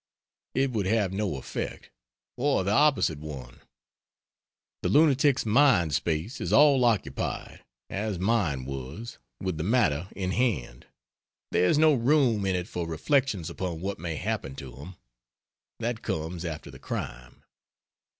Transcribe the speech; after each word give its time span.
It 0.55 0.71
would 0.71 0.87
have 0.87 1.13
no 1.13 1.35
effect 1.35 1.91
or 2.35 2.63
the 2.63 2.71
opposite 2.71 3.19
one. 3.19 3.59
The 4.81 4.89
lunatic's 4.89 5.45
mind 5.45 5.93
space 5.93 6.41
is 6.41 6.51
all 6.51 6.83
occupied 6.85 7.63
as 7.87 8.17
mine 8.17 8.65
was 8.65 9.19
with 9.39 9.59
the 9.59 9.63
matter 9.63 10.07
in 10.15 10.31
hand; 10.31 10.87
there 11.51 11.69
is 11.69 11.77
no 11.77 11.93
room 11.93 12.47
in 12.47 12.55
it 12.55 12.67
for 12.67 12.87
reflections 12.87 13.47
upon 13.47 13.79
what 13.79 13.99
may 13.99 14.15
happen 14.15 14.55
to 14.55 14.75
him. 14.77 14.95
That 15.79 16.01
comes 16.01 16.45
after 16.45 16.71
the 16.71 16.79
crime. 16.79 17.43